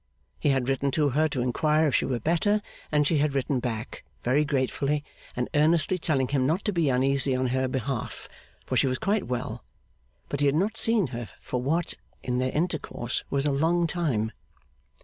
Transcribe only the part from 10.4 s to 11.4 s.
had not seen her,